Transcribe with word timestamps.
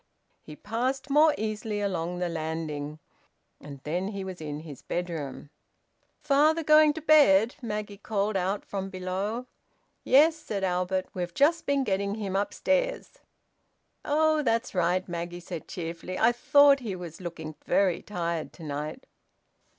He 0.41 0.55
passed 0.55 1.11
more 1.11 1.35
easily 1.37 1.79
along 1.79 2.17
the 2.17 2.27
landing. 2.27 2.97
And 3.59 3.81
then 3.83 4.07
he 4.07 4.23
was 4.23 4.41
in 4.41 4.61
his 4.61 4.81
bedroom. 4.81 5.51
"Father 6.23 6.63
going 6.63 6.91
to 6.93 7.03
bed?" 7.03 7.55
Maggie 7.61 7.99
called 7.99 8.35
out 8.35 8.65
from 8.65 8.89
below. 8.89 9.45
"Yes," 10.03 10.35
said 10.35 10.63
Albert. 10.63 11.05
"We've 11.13 11.35
just 11.35 11.67
been 11.67 11.83
getting 11.83 12.15
him 12.15 12.35
upstairs." 12.35 13.19
"Oh! 14.03 14.41
That's 14.41 14.73
right," 14.73 15.07
Maggie 15.07 15.39
said 15.39 15.67
cheerfully. 15.67 16.17
"I 16.17 16.31
thought 16.31 16.79
he 16.79 16.95
was 16.95 17.21
looking 17.21 17.53
very 17.67 18.01
tired 18.01 18.51
to 18.53 18.63
night." 18.63 19.05